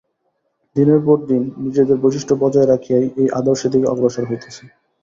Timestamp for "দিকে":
3.73-3.87